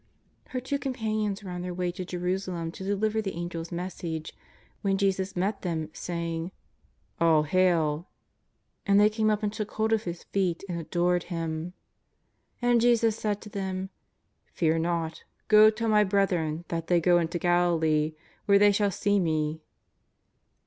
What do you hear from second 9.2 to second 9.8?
up and took